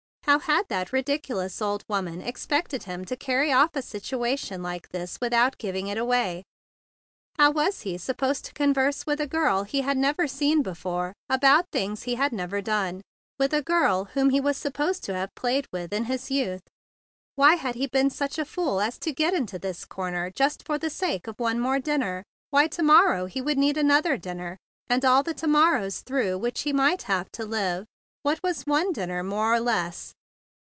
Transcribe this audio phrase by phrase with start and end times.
[0.25, 4.87] How had that ridiculous old woman ex¬ pected him to carry off a situation like
[4.89, 6.43] this without giving it away?
[7.37, 11.65] How was he supposed to converse with a girl he had never seen before, about
[11.73, 15.67] things he had never done,—with a girl with whom he was supposed to have played
[15.73, 16.61] in his youth?
[17.35, 20.77] Why had he been such a fool as to get into this corner just for
[20.77, 22.23] the sake of one more dinner?
[22.51, 24.55] Why, to¬ morrow he would need another dinner,
[24.87, 27.85] and all the to morrows through which he might have to live.
[28.23, 30.13] What was one 48 THE BIG BLUE SOLDIER dinner more or less?